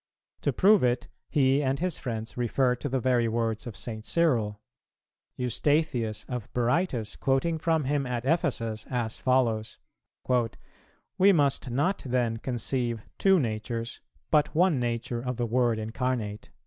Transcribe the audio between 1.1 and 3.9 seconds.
he and his friends refer to the very words of